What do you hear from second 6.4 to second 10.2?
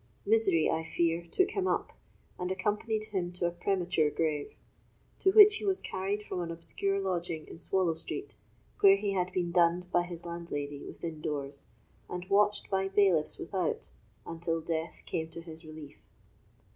an obscure lodging in Swallow Street, where he had been dunned by